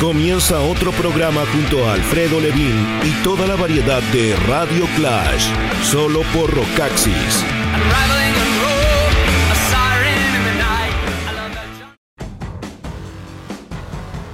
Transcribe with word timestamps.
Comienza 0.00 0.60
otro 0.60 0.92
programa 0.92 1.42
junto 1.50 1.88
a 1.88 1.94
Alfredo 1.94 2.38
Levin 2.38 3.00
y 3.02 3.24
toda 3.24 3.46
la 3.46 3.56
variedad 3.56 4.02
de 4.12 4.36
Radio 4.46 4.84
Clash, 4.94 5.48
solo 5.82 6.20
por 6.34 6.54
Rocaxis. 6.54 7.42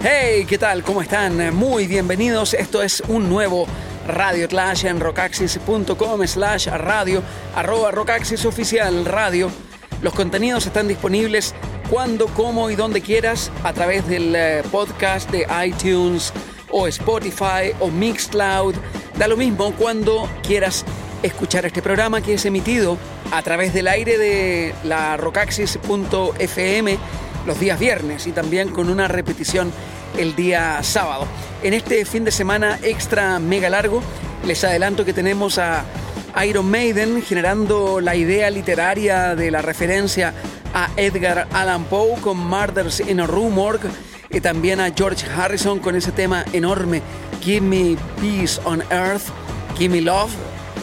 Hey, 0.02 0.44
¿qué 0.48 0.58
tal? 0.58 0.82
¿Cómo 0.82 1.00
están? 1.00 1.54
Muy 1.54 1.86
bienvenidos. 1.86 2.54
Esto 2.54 2.82
es 2.82 3.00
un 3.06 3.28
nuevo 3.28 3.68
Radio 4.08 4.48
Clash 4.48 4.86
en 4.86 4.98
rocaxis.com 4.98 6.26
slash 6.26 6.66
radio, 6.66 7.22
arroba 7.54 7.92
rocaxis 7.92 8.44
oficial 8.46 9.04
radio. 9.04 9.48
Los 10.02 10.14
contenidos 10.14 10.66
están 10.66 10.88
disponibles 10.88 11.54
cuando, 11.88 12.26
como 12.26 12.70
y 12.70 12.74
donde 12.74 13.00
quieras 13.02 13.52
a 13.62 13.72
través 13.72 14.06
del 14.08 14.34
eh, 14.34 14.62
podcast 14.72 15.30
de 15.30 15.46
iTunes 15.64 16.32
o 16.70 16.88
Spotify 16.88 17.72
o 17.78 17.88
Mixcloud. 17.88 18.74
Da 19.16 19.28
lo 19.28 19.36
mismo 19.36 19.72
cuando 19.74 20.28
quieras 20.42 20.84
escuchar 21.22 21.66
este 21.66 21.82
programa 21.82 22.20
que 22.20 22.34
es 22.34 22.44
emitido 22.44 22.98
a 23.30 23.42
través 23.42 23.72
del 23.72 23.86
aire 23.86 24.18
de 24.18 24.74
la 24.82 25.16
rocaxis.fm 25.16 26.98
los 27.46 27.60
días 27.60 27.78
viernes 27.78 28.26
y 28.26 28.32
también 28.32 28.70
con 28.70 28.90
una 28.90 29.06
repetición 29.06 29.72
el 30.18 30.34
día 30.34 30.82
sábado. 30.82 31.28
En 31.62 31.74
este 31.74 32.04
fin 32.04 32.24
de 32.24 32.32
semana 32.32 32.76
extra 32.82 33.38
mega 33.38 33.70
largo, 33.70 34.02
les 34.44 34.64
adelanto 34.64 35.04
que 35.04 35.12
tenemos 35.12 35.58
a 35.58 35.84
Iron 36.44 36.70
Maiden 36.70 37.22
generando 37.22 38.00
la 38.00 38.16
idea 38.16 38.50
literaria 38.50 39.34
de 39.34 39.50
la 39.50 39.62
referencia 39.62 40.32
a 40.74 40.88
Edgar 40.96 41.46
Allan 41.52 41.84
Poe 41.84 42.20
con 42.20 42.38
Murders 42.38 43.00
in 43.00 43.20
a 43.20 43.26
Morgue 43.26 43.88
y 44.30 44.40
también 44.40 44.80
a 44.80 44.90
George 44.90 45.26
Harrison 45.30 45.78
con 45.78 45.94
ese 45.94 46.10
tema 46.12 46.44
enorme 46.52 47.02
Give 47.42 47.60
Me 47.60 47.96
Peace 48.20 48.60
on 48.64 48.82
Earth, 48.90 49.24
Give 49.76 49.94
Me 49.94 50.00
Love, 50.00 50.32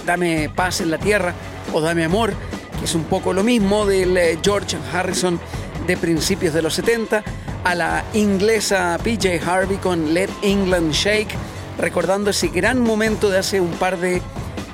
Dame 0.06 0.50
Paz 0.50 0.82
en 0.82 0.92
la 0.92 0.98
Tierra 0.98 1.34
o 1.74 1.82
Dame 1.82 2.06
Amor, 2.06 2.34
que 2.78 2.86
es 2.86 2.94
un 2.94 3.06
poco 3.06 3.34
lo 3.34 3.44
mismo 3.44 3.86
del 3.86 4.16
eh, 4.18 4.38
George 4.44 4.78
Harrison 4.94 5.40
de 5.88 5.98
principios 5.98 6.54
de 6.54 6.62
los 6.62 6.76
70, 6.76 7.24
a 7.64 7.76
la 7.76 8.04
inglesa 8.14 8.98
PJ 9.04 9.42
Harvey 9.46 9.78
con 9.78 10.14
Let 10.14 10.30
England 10.44 10.92
Shake, 10.92 11.36
recordando 11.80 12.30
ese 12.30 12.50
gran 12.50 12.80
momento 12.80 13.30
de 13.30 13.40
hace 13.40 13.60
un 13.60 13.72
par 13.72 13.98
de 13.98 14.22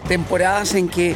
temporadas 0.08 0.74
en 0.76 0.88
que 0.88 1.16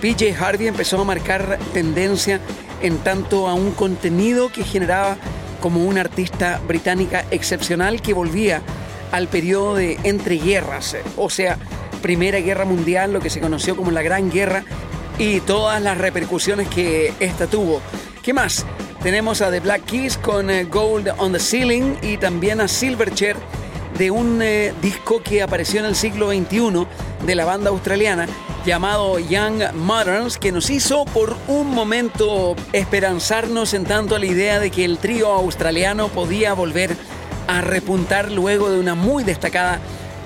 PJ 0.00 0.34
Harvey 0.38 0.68
empezó 0.68 1.00
a 1.00 1.04
marcar 1.04 1.58
tendencia 1.72 2.40
en 2.82 2.98
tanto 2.98 3.48
a 3.48 3.54
un 3.54 3.72
contenido 3.72 4.50
que 4.50 4.64
generaba 4.64 5.16
como 5.60 5.84
una 5.84 6.02
artista 6.02 6.60
británica 6.66 7.24
excepcional 7.30 8.00
que 8.00 8.14
volvía 8.14 8.62
al 9.10 9.28
periodo 9.28 9.74
de 9.74 9.98
entreguerras, 10.04 10.96
o 11.16 11.30
sea, 11.30 11.58
Primera 12.02 12.38
Guerra 12.38 12.64
Mundial, 12.64 13.12
lo 13.12 13.20
que 13.20 13.30
se 13.30 13.40
conoció 13.40 13.74
como 13.74 13.90
la 13.90 14.02
Gran 14.02 14.30
Guerra, 14.30 14.64
y 15.18 15.40
todas 15.40 15.82
las 15.82 15.98
repercusiones 15.98 16.68
que 16.68 17.12
esta 17.18 17.48
tuvo. 17.48 17.80
¿Qué 18.22 18.32
más? 18.32 18.64
Tenemos 19.02 19.42
a 19.42 19.50
The 19.50 19.60
Black 19.60 19.84
Keys 19.84 20.16
con 20.16 20.50
eh, 20.50 20.64
Gold 20.64 21.12
on 21.18 21.32
the 21.32 21.40
Ceiling 21.40 21.96
y 22.02 22.18
también 22.18 22.60
a 22.60 22.68
Silverchair 22.68 23.36
de 23.98 24.10
un 24.12 24.40
eh, 24.40 24.72
disco 24.80 25.22
que 25.22 25.42
apareció 25.42 25.80
en 25.80 25.86
el 25.86 25.96
siglo 25.96 26.30
XXI 26.30 26.86
de 27.26 27.34
la 27.34 27.44
banda 27.44 27.70
australiana 27.70 28.26
llamado 28.64 29.18
Young 29.18 29.74
Moderns, 29.74 30.38
que 30.38 30.52
nos 30.52 30.70
hizo 30.70 31.04
por 31.06 31.36
un 31.48 31.70
momento 31.70 32.54
esperanzarnos 32.72 33.74
en 33.74 33.84
tanto 33.84 34.14
a 34.14 34.18
la 34.18 34.26
idea 34.26 34.60
de 34.60 34.70
que 34.70 34.84
el 34.84 34.98
trío 34.98 35.32
australiano 35.32 36.08
podía 36.08 36.52
volver 36.52 36.96
a 37.48 37.60
repuntar 37.60 38.30
luego 38.30 38.70
de 38.70 38.78
una 38.78 38.94
muy 38.94 39.24
destacada 39.24 39.80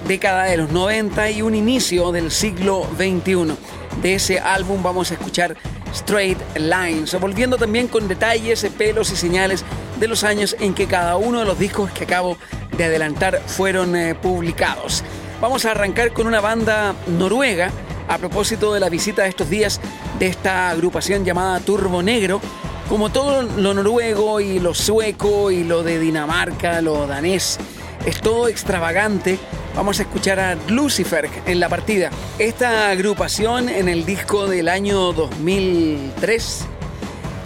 década 0.07 0.45
de 0.45 0.57
los 0.57 0.71
90 0.71 1.31
y 1.31 1.43
un 1.43 1.55
inicio 1.55 2.13
del 2.13 2.31
siglo 2.31 2.87
XXI. 2.97 3.57
De 4.03 4.15
ese 4.15 4.41
álbum 4.41 4.83
vamos 4.83 5.11
a 5.11 5.15
escuchar 5.15 5.57
Straight 5.95 6.39
Lines, 6.57 7.19
volviendo 7.21 7.57
también 7.57 7.89
con 7.89 8.09
detalles, 8.09 8.67
pelos 8.77 9.13
y 9.13 9.17
señales 9.17 9.65
de 10.01 10.09
los 10.09 10.25
años 10.25 10.57
en 10.59 10.75
que 10.75 10.87
cada 10.87 11.17
uno 11.17 11.41
de 11.41 11.45
los 11.45 11.59
discos 11.59 11.91
que 11.93 12.05
acabo 12.05 12.37
de 12.77 12.85
adelantar 12.85 13.41
fueron 13.47 13.97
eh, 13.97 14.15
publicados. 14.15 15.05
Vamos 15.41 15.65
a 15.65 15.73
arrancar 15.73 16.13
con 16.13 16.27
una 16.27 16.41
banda 16.41 16.95
noruega 17.07 17.71
a 18.09 18.19
propósito 18.19 18.75
de 18.75 18.81
la 18.81 18.89
visita 18.89 19.23
de 19.23 19.29
estos 19.29 19.51
días 19.51 19.81
de 20.19 20.27
esta 20.27 20.71
agrupación 20.71 21.25
llamada 21.25 21.61
Turbo 21.61 22.03
Negro. 22.03 22.41
Como 22.89 23.11
todo 23.11 23.43
lo 23.43 23.75
noruego 23.75 24.41
y 24.41 24.59
lo 24.59 24.75
sueco 24.75 25.51
y 25.51 25.65
lo 25.65 25.83
de 25.83 25.99
Dinamarca, 25.99 26.83
lo 26.83 27.07
danés, 27.07 27.59
es 28.05 28.21
todo 28.21 28.49
extravagante. 28.49 29.39
Vamos 29.75 29.99
a 29.99 30.03
escuchar 30.03 30.39
a 30.39 30.57
Lucifer 30.69 31.31
en 31.47 31.59
la 31.59 31.69
partida. 31.69 32.11
Esta 32.39 32.91
agrupación 32.91 33.69
en 33.69 33.89
el 33.89 34.05
disco 34.05 34.47
del 34.47 34.69
año 34.69 35.13
2003 35.13 36.67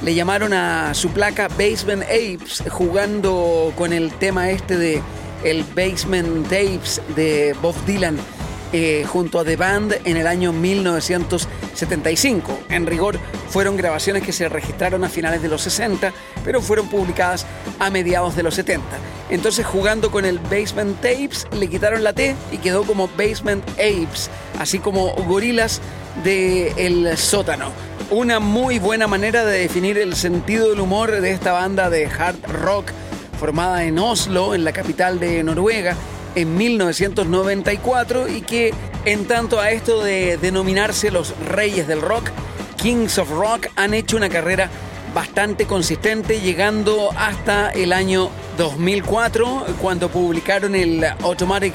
le 0.03 0.15
llamaron 0.15 0.53
a 0.53 0.95
su 0.95 1.11
placa 1.11 1.49
Basement 1.49 2.05
Apes, 2.05 2.63
jugando 2.71 3.73
con 3.77 3.93
el 3.93 4.13
tema 4.13 4.51
este 4.51 4.77
de 4.77 5.03
el 5.45 5.65
Basement 5.65 6.45
Tapes 6.45 7.01
de 7.15 7.55
Bob 7.61 7.75
Dylan 7.87 8.17
eh, 8.73 9.05
junto 9.07 9.39
a 9.39 9.45
The 9.45 9.57
Band 9.57 10.01
en 10.05 10.17
el 10.17 10.27
año 10.27 10.53
1975. 10.53 12.59
En 12.69 12.87
rigor, 12.87 13.19
fueron 13.49 13.77
grabaciones 13.77 14.25
que 14.25 14.33
se 14.33 14.49
registraron 14.49 15.05
a 15.05 15.09
finales 15.09 15.41
de 15.41 15.49
los 15.49 15.63
60, 15.63 16.13
pero 16.45 16.61
fueron 16.61 16.89
publicadas 16.89 17.47
a 17.79 17.91
mediados 17.91 18.35
de 18.35 18.43
los 18.43 18.55
70. 18.55 18.85
Entonces, 19.31 19.65
jugando 19.65 20.11
con 20.11 20.25
el 20.25 20.41
Basement 20.41 21.01
Tapes, 21.01 21.47
le 21.53 21.69
quitaron 21.69 22.03
la 22.03 22.13
T 22.13 22.35
y 22.51 22.59
quedó 22.59 22.83
como 22.83 23.09
Basement 23.17 23.67
Apes, 23.71 24.31
así 24.59 24.79
como 24.79 25.15
gorilas 25.15 25.81
del 26.25 26.73
el 26.77 27.17
sótano. 27.17 27.71
Una 28.11 28.39
muy 28.39 28.79
buena 28.79 29.09
manera 29.09 29.45
de 29.45 29.59
definir 29.59 29.99
el 29.99 30.15
sentido 30.15 30.71
del 30.71 30.79
humor 30.79 31.11
de 31.11 31.33
esta 31.33 31.51
banda 31.51 31.91
de 31.91 32.07
hard 32.07 32.37
rock 32.47 32.93
formada 33.41 33.83
en 33.83 33.99
Oslo, 33.99 34.55
en 34.55 34.63
la 34.63 34.73
capital 34.73 35.19
de 35.19 35.43
Noruega, 35.43 35.97
en 36.37 36.57
1994 36.57 38.29
y 38.29 38.43
que 38.43 38.73
en 39.05 39.25
tanto 39.25 39.59
a 39.59 39.73
esto 39.73 40.05
de 40.05 40.37
denominarse 40.37 41.11
los 41.11 41.37
reyes 41.49 41.89
del 41.89 42.01
rock, 42.01 42.31
Kings 42.77 43.19
of 43.19 43.29
Rock 43.31 43.67
han 43.75 43.93
hecho 43.93 44.17
una 44.17 44.29
carrera 44.29 44.71
bastante 45.13 45.67
consistente 45.67 46.41
llegando 46.41 47.11
hasta 47.17 47.71
el 47.71 47.93
año 47.93 48.31
2004 48.57 49.67
cuando 49.83 50.11
publicaron 50.11 50.77
el 50.77 51.05
Automatic 51.05 51.75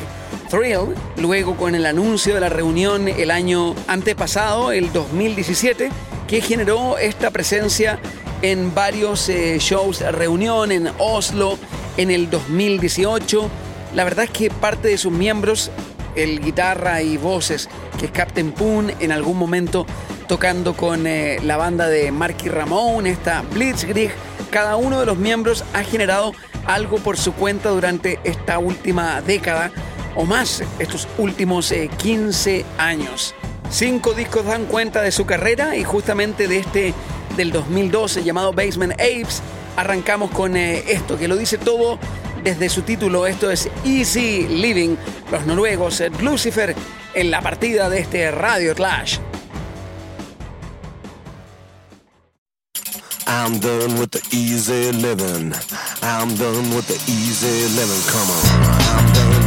Thrill, 0.50 0.96
luego 1.18 1.58
con 1.58 1.75
el 1.75 1.86
anuncio 1.86 2.36
de 2.36 2.40
la 2.40 2.50
reunión 2.50 3.09
el 3.09 3.31
año 3.31 3.75
antepasado, 3.88 4.72
el 4.72 4.94
2017, 4.94 5.90
que 6.31 6.42
generó 6.42 6.97
esta 6.97 7.30
presencia 7.30 8.00
en 8.42 8.74
varios 8.74 9.30
eh, 9.30 9.58
shows, 9.59 10.00
reunión 10.00 10.72
en 10.72 10.90
Oslo 10.97 11.59
en 11.97 12.09
el 12.09 12.32
2018 12.32 13.52
la 13.94 14.06
verdad 14.06 14.26
es 14.26 14.32
que 14.32 14.50
parte 14.50 14.88
de 14.88 14.97
sus 14.97 15.11
miembros, 15.11 15.70
el 16.16 16.40
guitarra 16.40 17.02
y 17.02 17.17
voces, 17.17 17.67
que 18.00 18.06
es 18.06 18.11
Captain 18.11 18.52
Poon, 18.53 18.91
en 19.00 19.11
algún 19.11 19.38
momento 19.38 19.85
tocando 20.28 20.73
con 20.73 21.06
eh, 21.08 21.40
la 21.44 21.58
banda 21.58 21.90
de 21.90 22.11
Marky 22.11 22.47
Ramón, 22.47 23.06
esta 23.06 23.41
Blitzkrieg, 23.53 24.11
cada 24.50 24.78
uno 24.78 25.02
de 25.02 25.06
los 25.06 25.17
miembros 25.17 25.66
ha 25.73 25.84
generado 25.84 26.34
algo 26.66 26.97
por 27.00 27.17
su 27.17 27.34
cuenta 27.34 27.70
durante 27.70 28.20
esta 28.23 28.59
última 28.59 29.22
década 29.22 29.72
o 30.16 30.26
más, 30.26 30.64
estos 30.79 31.08
últimos 31.17 31.73
15 31.97 32.59
eh, 32.59 32.66
años. 32.78 33.35
Cinco 33.72 34.14
discos 34.14 34.46
dan 34.46 34.66
cuenta 34.66 35.02
de 35.02 35.14
su 35.14 35.26
carrera 35.26 35.78
y 35.78 35.85
justamente 35.85 36.50
de 36.50 36.58
este 36.58 36.94
del 37.38 37.53
2012 37.53 38.23
llamado 38.23 38.52
Basement 38.52 38.94
Apes 38.94 39.41
arrancamos 39.78 40.29
con 40.32 40.58
eh, 40.58 40.84
esto 40.91 41.18
que 41.18 41.29
lo 41.29 41.38
dice 41.38 41.58
todo 41.58 41.97
desde 42.44 42.68
su 42.68 42.82
título. 42.82 43.26
Esto 43.28 43.50
es 43.50 43.70
Easy 43.85 44.46
Living. 44.50 44.97
Los 45.32 45.46
noruegos 45.46 46.03
Lucifer 46.22 46.76
en 47.14 47.32
la 47.32 47.41
partida 47.41 47.90
de 47.90 48.00
este 48.00 48.29
Radio 48.32 48.76
Clash. 48.76 49.20
I'm 53.26 53.59
done 53.59 53.97
with 53.97 54.09
the 54.09 54.22
easy 54.32 54.91
living. 54.91 55.53
I'm 56.03 56.35
done 56.35 56.76
with 56.76 56.88
the 56.88 57.00
easy 57.09 57.70
living. 57.79 58.02
Come 58.12 58.29
on. 58.29 58.44
I'm 58.84 59.14
done 59.14 59.41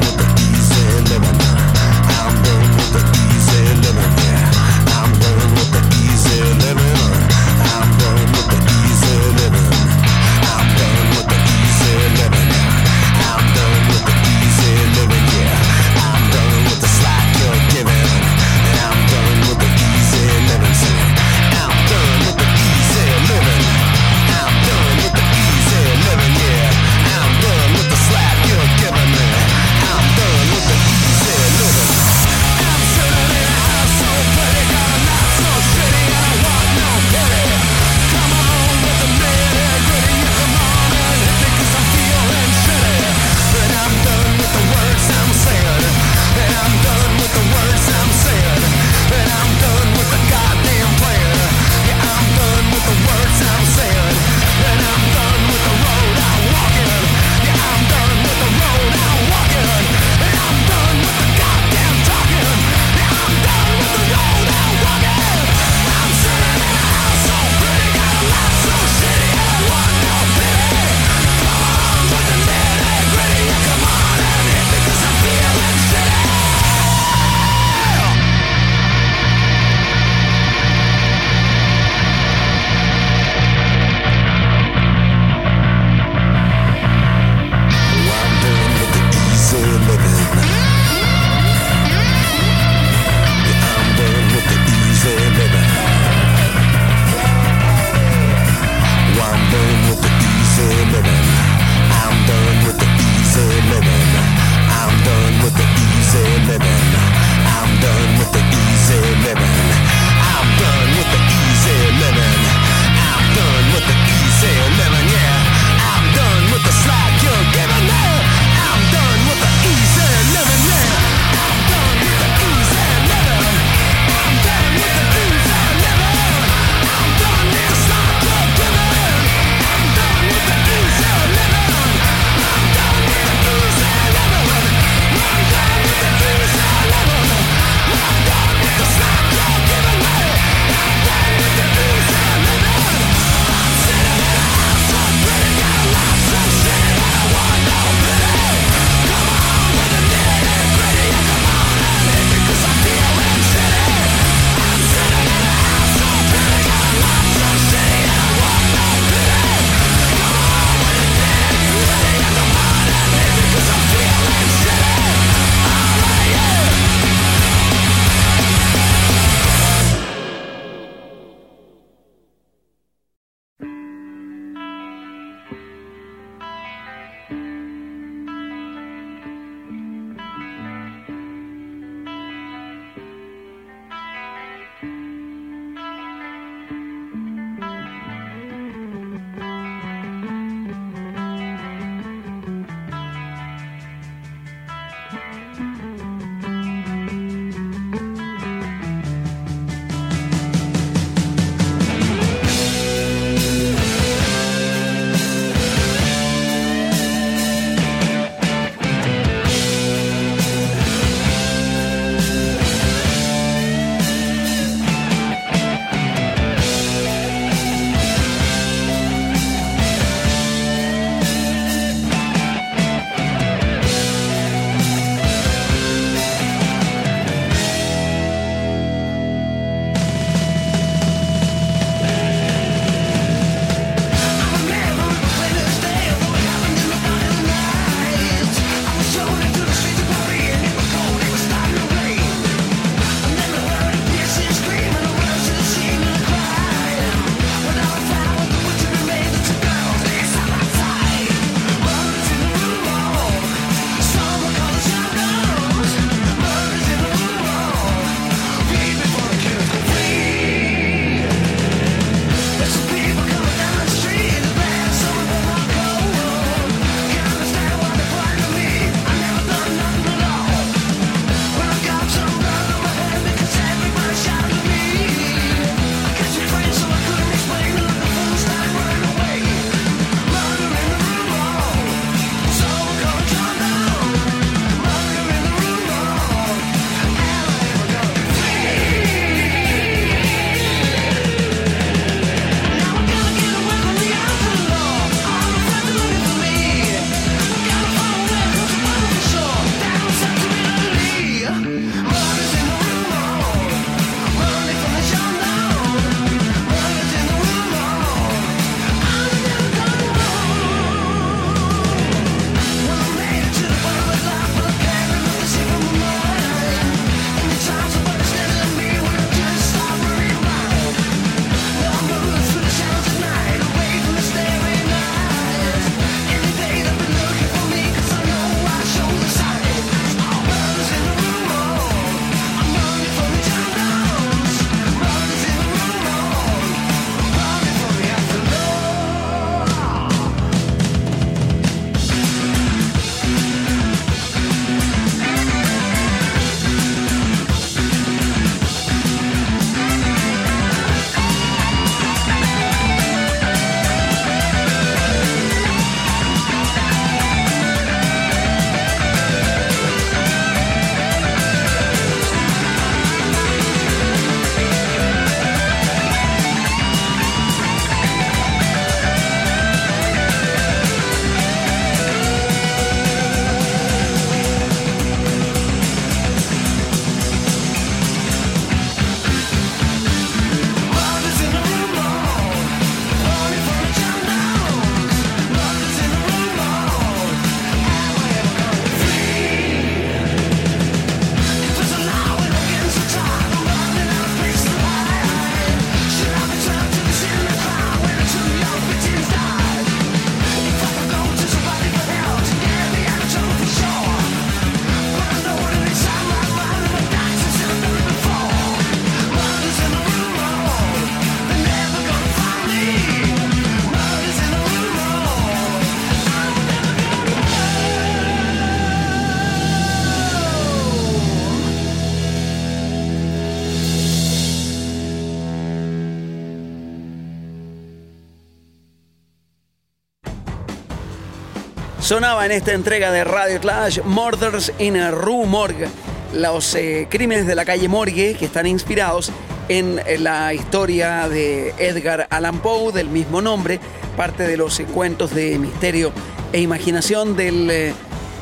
Sonaba 432.04 432.44
en 432.44 432.52
esta 432.52 432.74
entrega 432.74 433.10
de 433.10 433.24
Radio 433.24 433.58
Clash 433.60 434.02
Murders 434.04 434.70
in 434.78 434.98
a 434.98 435.10
Rue 435.10 435.46
Morgue, 435.46 435.88
los 436.34 436.74
eh, 436.74 437.08
crímenes 437.08 437.46
de 437.46 437.54
la 437.54 437.64
calle 437.64 437.88
Morgue 437.88 438.36
que 438.38 438.44
están 438.44 438.66
inspirados 438.66 439.32
en 439.70 439.98
eh, 440.00 440.18
la 440.18 440.52
historia 440.52 441.30
de 441.30 441.70
Edgar 441.78 442.26
Allan 442.28 442.58
Poe 442.58 442.92
del 442.92 443.08
mismo 443.08 443.40
nombre, 443.40 443.80
parte 444.18 444.42
de 444.42 444.58
los 444.58 444.78
eh, 444.80 444.84
cuentos 444.84 445.34
de 445.34 445.58
misterio 445.58 446.12
e 446.52 446.60
imaginación 446.60 447.36
del 447.36 447.94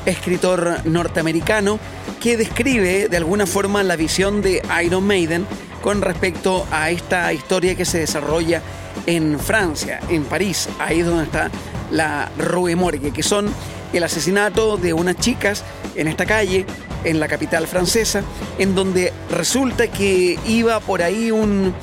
escritor 0.07 0.85
norteamericano 0.85 1.79
que 2.21 2.37
describe 2.37 3.07
de 3.09 3.17
alguna 3.17 3.47
forma 3.47 3.85
la 3.85 3.95
visión 3.95 4.43
de 4.43 4.61
Iron 4.85 5.07
Maiden 5.07 5.47
con 5.83 6.03
respecto 6.03 6.67
a 6.73 6.91
esta 6.91 7.33
historia 7.33 7.77
que 7.77 7.85
se 7.85 8.01
desarrolla 8.01 8.61
en 9.07 9.39
Francia, 9.39 10.01
en 10.09 10.25
París, 10.25 10.69
ahí 10.81 10.99
es 10.99 11.07
donde 11.07 11.25
está 11.25 11.49
la 11.93 12.31
Rue 12.39 12.75
Morgue, 12.75 13.13
que 13.13 13.23
son 13.23 13.49
el 13.93 14.03
asesinato 14.03 14.77
de 14.77 14.93
unas 14.93 15.17
chicas 15.17 15.63
en 15.95 16.09
esta 16.09 16.27
calle, 16.27 16.67
en 17.05 17.21
la 17.21 17.29
capital 17.29 17.67
francesa, 17.67 18.23
en 18.59 18.75
donde 18.75 19.13
resulta 19.31 19.87
que 19.89 20.39
iba 20.47 20.81
por 20.81 21.03
ahí 21.03 21.31
un 21.31 21.75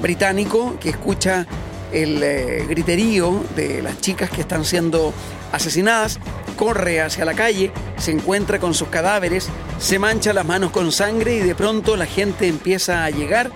británico 0.00 0.76
que 0.80 0.90
escucha 0.90 1.46
el 1.92 2.22
eh, 2.22 2.64
griterío 2.68 3.44
de 3.54 3.82
las 3.82 4.00
chicas 4.00 4.30
que 4.30 4.42
están 4.42 4.64
siendo 4.64 5.12
asesinadas, 5.52 6.18
corre 6.56 7.00
hacia 7.00 7.24
la 7.24 7.34
calle, 7.34 7.72
se 7.96 8.12
encuentra 8.12 8.58
con 8.58 8.74
sus 8.74 8.88
cadáveres, 8.88 9.48
se 9.78 9.98
mancha 9.98 10.32
las 10.32 10.44
manos 10.44 10.70
con 10.70 10.92
sangre 10.92 11.36
y 11.36 11.40
de 11.40 11.54
pronto 11.54 11.96
la 11.96 12.06
gente 12.06 12.46
empieza 12.46 13.04
a 13.04 13.10
llegar 13.10 13.50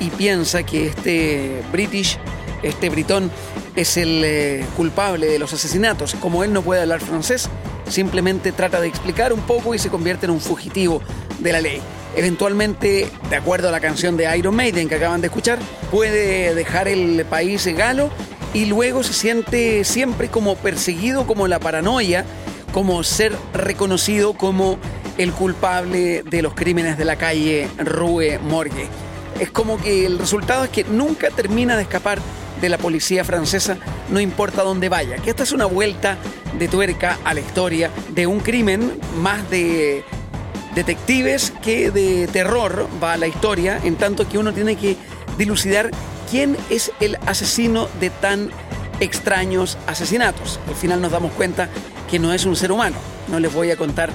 y 0.00 0.10
piensa 0.10 0.62
que 0.62 0.86
este 0.86 1.62
British 1.72 2.18
este 2.62 2.90
britón 2.90 3.30
es 3.76 3.96
el 3.96 4.22
eh, 4.24 4.64
culpable 4.76 5.26
de 5.26 5.38
los 5.38 5.52
asesinatos. 5.52 6.14
Como 6.14 6.42
él 6.42 6.52
no 6.52 6.62
puede 6.62 6.82
hablar 6.82 7.00
francés, 7.00 7.48
simplemente 7.88 8.52
trata 8.52 8.80
de 8.80 8.88
explicar 8.88 9.32
un 9.32 9.40
poco 9.40 9.74
y 9.74 9.78
se 9.78 9.90
convierte 9.90 10.26
en 10.26 10.32
un 10.32 10.40
fugitivo 10.40 11.02
de 11.38 11.52
la 11.52 11.60
ley. 11.60 11.80
Eventualmente, 12.16 13.10
de 13.28 13.36
acuerdo 13.36 13.68
a 13.68 13.70
la 13.70 13.80
canción 13.80 14.16
de 14.16 14.36
Iron 14.36 14.56
Maiden 14.56 14.88
que 14.88 14.94
acaban 14.94 15.20
de 15.20 15.26
escuchar, 15.26 15.58
puede 15.90 16.54
dejar 16.54 16.88
el 16.88 17.24
país 17.26 17.66
galo 17.66 18.10
y 18.54 18.64
luego 18.64 19.02
se 19.02 19.12
siente 19.12 19.84
siempre 19.84 20.28
como 20.28 20.56
perseguido, 20.56 21.26
como 21.26 21.46
la 21.46 21.60
paranoia, 21.60 22.24
como 22.72 23.02
ser 23.04 23.36
reconocido 23.52 24.32
como 24.32 24.78
el 25.18 25.32
culpable 25.32 26.22
de 26.22 26.42
los 26.42 26.54
crímenes 26.54 26.96
de 26.96 27.04
la 27.04 27.16
calle 27.16 27.68
Rue 27.78 28.38
Morgue. 28.38 28.88
Es 29.38 29.50
como 29.50 29.78
que 29.78 30.06
el 30.06 30.18
resultado 30.18 30.64
es 30.64 30.70
que 30.70 30.84
nunca 30.84 31.30
termina 31.30 31.76
de 31.76 31.82
escapar 31.82 32.18
de 32.60 32.68
la 32.68 32.78
policía 32.78 33.24
francesa, 33.24 33.76
no 34.10 34.20
importa 34.20 34.62
dónde 34.62 34.88
vaya. 34.88 35.16
Que 35.16 35.30
esta 35.30 35.42
es 35.42 35.52
una 35.52 35.66
vuelta 35.66 36.16
de 36.58 36.68
tuerca 36.68 37.18
a 37.24 37.34
la 37.34 37.40
historia 37.40 37.90
de 38.10 38.26
un 38.26 38.40
crimen 38.40 38.98
más 39.18 39.48
de 39.50 40.04
detectives 40.74 41.52
que 41.62 41.90
de 41.90 42.28
terror 42.28 42.88
va 43.02 43.14
a 43.14 43.16
la 43.16 43.26
historia, 43.26 43.80
en 43.82 43.96
tanto 43.96 44.28
que 44.28 44.38
uno 44.38 44.52
tiene 44.52 44.76
que 44.76 44.96
dilucidar 45.38 45.90
quién 46.30 46.56
es 46.70 46.92
el 47.00 47.16
asesino 47.26 47.88
de 48.00 48.10
tan 48.10 48.50
extraños 49.00 49.78
asesinatos. 49.86 50.60
Al 50.68 50.74
final 50.74 51.00
nos 51.00 51.12
damos 51.12 51.32
cuenta 51.32 51.68
que 52.10 52.18
no 52.18 52.32
es 52.32 52.44
un 52.44 52.56
ser 52.56 52.72
humano. 52.72 52.96
No 53.28 53.40
les 53.40 53.52
voy 53.52 53.70
a 53.70 53.76
contar 53.76 54.10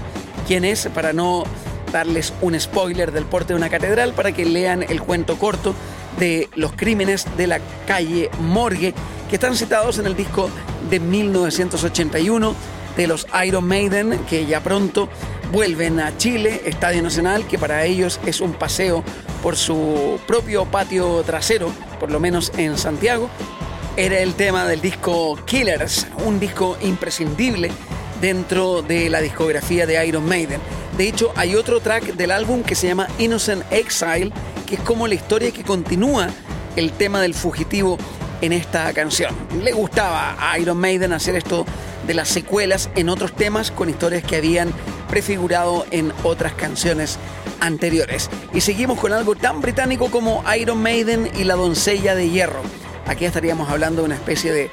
quién 0.47 0.65
es 0.65 0.87
para 0.93 1.13
no 1.13 1.43
darles 1.91 2.33
un 2.41 2.59
spoiler 2.59 3.11
del 3.11 3.25
porte 3.25 3.53
de 3.53 3.57
una 3.57 3.69
catedral 3.69 4.13
para 4.13 4.31
que 4.31 4.45
lean 4.45 4.83
el 4.83 5.01
cuento 5.01 5.37
corto 5.37 5.75
de 6.19 6.49
los 6.55 6.73
crímenes 6.73 7.25
de 7.37 7.47
la 7.47 7.59
calle 7.87 8.29
Morgue, 8.39 8.93
que 9.29 9.35
están 9.35 9.55
citados 9.55 9.97
en 9.99 10.05
el 10.05 10.15
disco 10.15 10.49
de 10.89 10.99
1981 10.99 12.55
de 12.97 13.07
los 13.07 13.25
Iron 13.45 13.65
Maiden, 13.65 14.19
que 14.29 14.45
ya 14.45 14.61
pronto 14.61 15.09
vuelven 15.51 15.99
a 15.99 16.15
Chile, 16.17 16.61
Estadio 16.65 17.01
Nacional, 17.01 17.45
que 17.47 17.57
para 17.57 17.85
ellos 17.85 18.19
es 18.25 18.41
un 18.41 18.53
paseo 18.53 19.03
por 19.41 19.55
su 19.55 20.19
propio 20.27 20.65
patio 20.65 21.23
trasero, 21.23 21.71
por 21.99 22.11
lo 22.11 22.19
menos 22.19 22.51
en 22.57 22.77
Santiago. 22.77 23.29
Era 23.97 24.19
el 24.19 24.35
tema 24.35 24.65
del 24.65 24.81
disco 24.81 25.37
Killers, 25.45 26.07
un 26.25 26.39
disco 26.39 26.77
imprescindible 26.81 27.71
dentro 28.21 28.81
de 28.81 29.09
la 29.09 29.19
discografía 29.19 29.85
de 29.85 30.05
Iron 30.05 30.25
Maiden. 30.25 30.61
De 30.97 31.07
hecho, 31.07 31.31
hay 31.35 31.55
otro 31.55 31.79
track 31.79 32.13
del 32.15 32.31
álbum 32.31 32.63
que 32.63 32.75
se 32.75 32.87
llama 32.87 33.07
Innocent 33.17 33.63
Exile, 33.71 34.31
que 34.65 34.75
es 34.75 34.81
como 34.81 35.07
la 35.07 35.15
historia 35.15 35.51
que 35.51 35.63
continúa 35.63 36.27
el 36.75 36.91
tema 36.91 37.21
del 37.21 37.33
fugitivo 37.33 37.97
en 38.41 38.53
esta 38.53 38.91
canción. 38.93 39.35
Le 39.63 39.71
gustaba 39.71 40.35
a 40.39 40.57
Iron 40.59 40.77
Maiden 40.77 41.13
hacer 41.13 41.35
esto 41.35 41.65
de 42.05 42.13
las 42.13 42.27
secuelas 42.27 42.89
en 42.95 43.09
otros 43.09 43.35
temas 43.35 43.71
con 43.71 43.89
historias 43.89 44.23
que 44.23 44.35
habían 44.35 44.73
prefigurado 45.07 45.85
en 45.91 46.11
otras 46.23 46.53
canciones 46.53 47.19
anteriores. 47.59 48.29
Y 48.53 48.61
seguimos 48.61 48.99
con 48.99 49.13
algo 49.13 49.35
tan 49.35 49.61
británico 49.61 50.09
como 50.09 50.43
Iron 50.59 50.81
Maiden 50.81 51.29
y 51.37 51.43
la 51.43 51.55
doncella 51.55 52.15
de 52.15 52.29
hierro. 52.29 52.61
Aquí 53.07 53.25
estaríamos 53.25 53.69
hablando 53.69 54.01
de 54.01 54.07
una 54.07 54.15
especie 54.15 54.51
de 54.51 54.71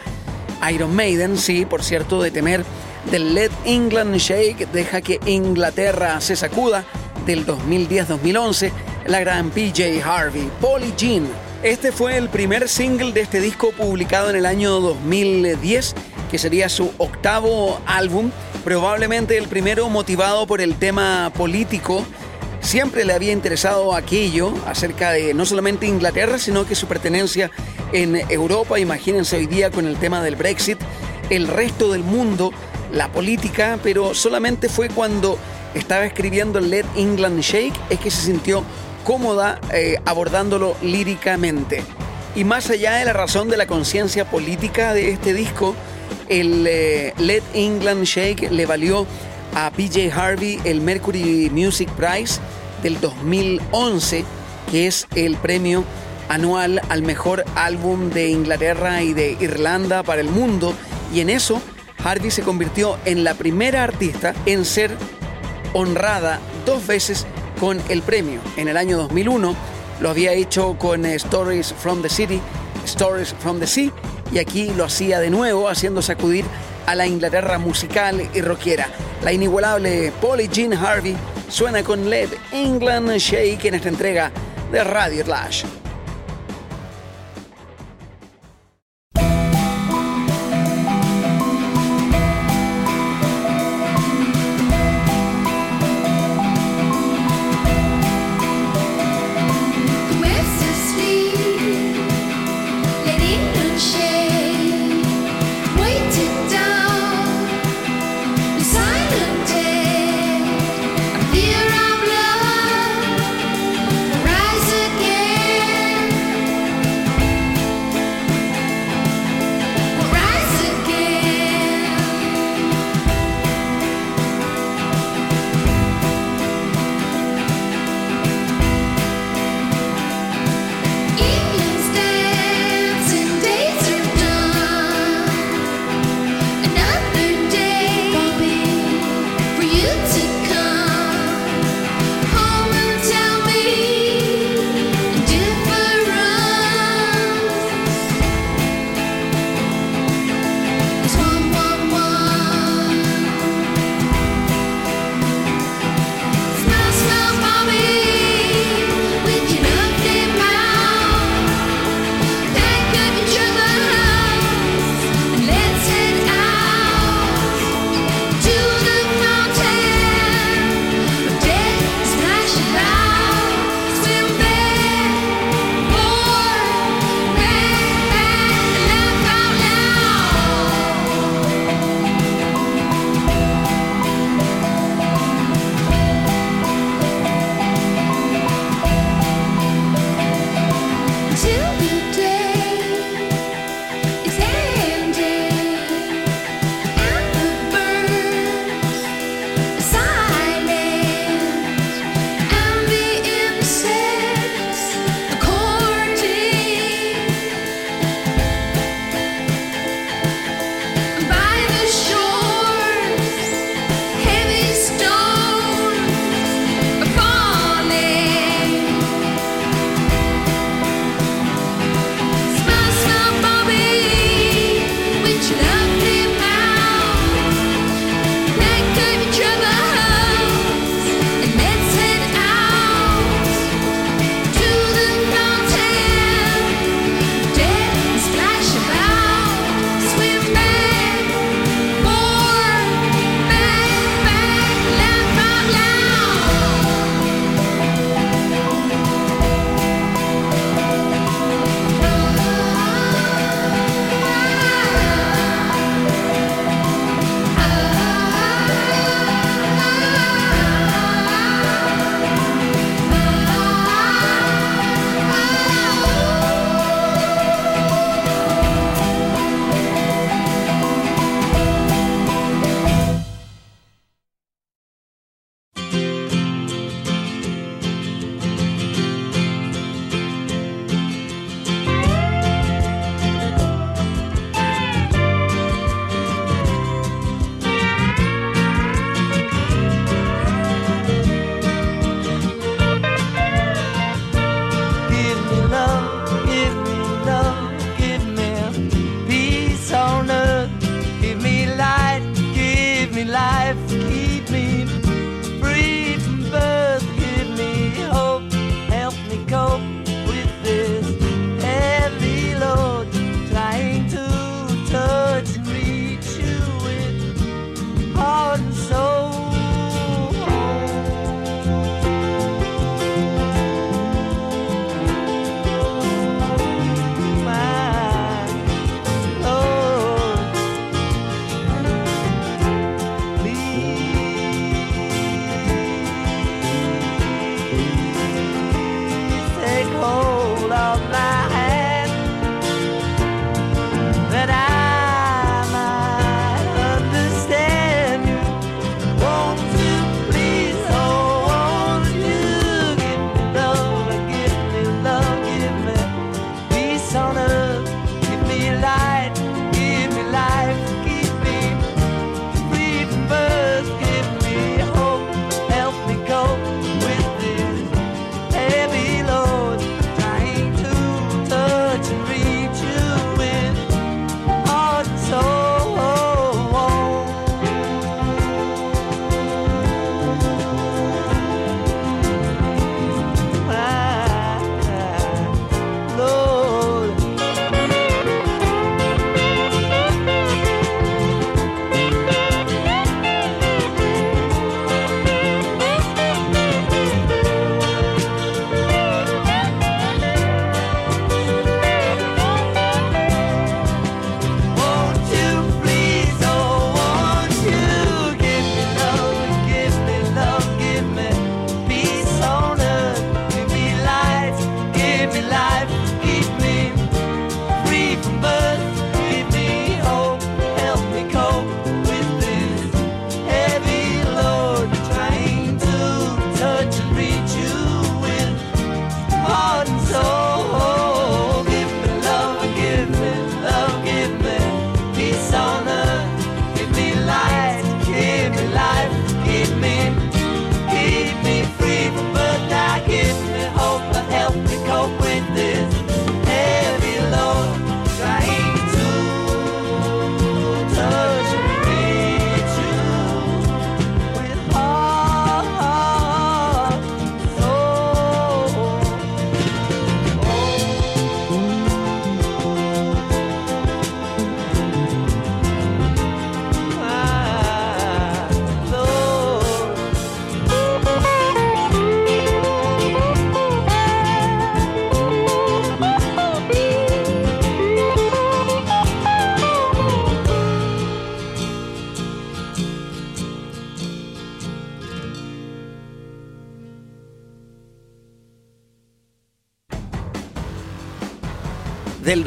Iron 0.72 0.94
Maiden, 0.94 1.36
sí, 1.36 1.66
por 1.66 1.82
cierto, 1.82 2.22
de 2.22 2.30
temer 2.30 2.64
del 3.10 3.34
Let 3.34 3.50
England 3.64 4.16
Shake, 4.16 4.66
deja 4.72 5.00
que 5.00 5.18
Inglaterra 5.26 6.20
se 6.20 6.36
sacuda 6.36 6.84
del 7.26 7.46
2010-2011 7.46 8.70
la 9.06 9.20
gran 9.20 9.50
PJ 9.50 10.02
Harvey, 10.04 10.50
Polly 10.60 10.92
Jean. 10.96 11.26
Este 11.62 11.92
fue 11.92 12.16
el 12.16 12.28
primer 12.28 12.68
single 12.68 13.12
de 13.12 13.22
este 13.22 13.40
disco 13.40 13.72
publicado 13.72 14.30
en 14.30 14.36
el 14.36 14.46
año 14.46 14.80
2010, 14.80 15.94
que 16.30 16.38
sería 16.38 16.68
su 16.68 16.92
octavo 16.98 17.80
álbum, 17.86 18.30
probablemente 18.64 19.38
el 19.38 19.48
primero 19.48 19.88
motivado 19.88 20.46
por 20.46 20.60
el 20.60 20.74
tema 20.74 21.32
político. 21.34 22.04
Siempre 22.60 23.04
le 23.04 23.14
había 23.14 23.32
interesado 23.32 23.94
aquello 23.94 24.52
acerca 24.66 25.12
de 25.12 25.32
no 25.32 25.46
solamente 25.46 25.86
Inglaterra, 25.86 26.38
sino 26.38 26.66
que 26.66 26.74
su 26.74 26.86
pertenencia 26.86 27.50
en 27.92 28.16
Europa, 28.30 28.78
imagínense 28.78 29.36
hoy 29.36 29.46
día 29.46 29.70
con 29.70 29.86
el 29.86 29.96
tema 29.96 30.22
del 30.22 30.36
Brexit, 30.36 30.78
el 31.30 31.46
resto 31.46 31.92
del 31.92 32.02
mundo, 32.02 32.52
la 32.92 33.10
política, 33.10 33.78
pero 33.82 34.14
solamente 34.14 34.68
fue 34.68 34.88
cuando 34.88 35.38
estaba 35.74 36.04
escribiendo 36.06 36.60
Let 36.60 36.86
England 36.96 37.40
Shake 37.40 37.74
es 37.90 38.00
que 38.00 38.10
se 38.10 38.22
sintió 38.22 38.64
cómoda 39.04 39.60
eh, 39.72 39.96
abordándolo 40.04 40.76
líricamente. 40.82 41.82
Y 42.34 42.44
más 42.44 42.70
allá 42.70 42.94
de 42.96 43.04
la 43.04 43.12
razón 43.12 43.48
de 43.48 43.56
la 43.56 43.66
conciencia 43.66 44.30
política 44.30 44.94
de 44.94 45.10
este 45.10 45.34
disco, 45.34 45.74
el 46.28 46.66
eh, 46.66 47.14
Let 47.18 47.42
England 47.54 48.04
Shake 48.04 48.50
le 48.50 48.66
valió 48.66 49.06
a 49.54 49.70
PJ 49.70 50.12
Harvey 50.12 50.60
el 50.64 50.80
Mercury 50.80 51.50
Music 51.50 51.88
Prize 51.92 52.40
del 52.82 53.00
2011, 53.00 54.24
que 54.70 54.86
es 54.86 55.06
el 55.14 55.36
premio 55.36 55.84
anual 56.28 56.80
al 56.88 57.02
mejor 57.02 57.44
álbum 57.54 58.10
de 58.10 58.28
Inglaterra 58.28 59.02
y 59.02 59.14
de 59.14 59.36
Irlanda 59.40 60.02
para 60.02 60.20
el 60.20 60.28
mundo. 60.28 60.74
Y 61.12 61.20
en 61.20 61.30
eso, 61.30 61.62
Harvey 62.02 62.30
se 62.30 62.42
convirtió 62.42 62.98
en 63.04 63.24
la 63.24 63.34
primera 63.34 63.84
artista 63.84 64.34
en 64.46 64.64
ser 64.64 64.90
honrada 65.72 66.40
dos 66.64 66.86
veces 66.86 67.26
con 67.60 67.80
el 67.88 68.02
premio. 68.02 68.40
En 68.56 68.68
el 68.68 68.76
año 68.76 68.96
2001 68.98 69.54
lo 70.00 70.10
había 70.10 70.32
hecho 70.32 70.76
con 70.78 71.04
eh, 71.04 71.14
Stories 71.14 71.72
from 71.72 72.02
the 72.02 72.08
City, 72.08 72.40
Stories 72.84 73.34
from 73.40 73.58
the 73.58 73.66
Sea, 73.66 73.92
y 74.32 74.38
aquí 74.38 74.70
lo 74.76 74.84
hacía 74.84 75.20
de 75.20 75.30
nuevo, 75.30 75.68
haciendo 75.68 76.02
sacudir 76.02 76.44
a 76.86 76.94
la 76.94 77.06
Inglaterra 77.06 77.58
musical 77.58 78.28
y 78.32 78.40
rockera. 78.40 78.88
La 79.22 79.32
inigualable 79.32 80.12
Polly 80.20 80.48
Jean 80.48 80.72
Harvey 80.74 81.16
suena 81.48 81.82
con 81.82 82.08
Led 82.08 82.28
England 82.52 83.10
Shake 83.18 83.64
en 83.64 83.74
esta 83.74 83.88
entrega 83.88 84.30
de 84.70 84.84
Radio 84.84 85.24
Flash. 85.24 85.64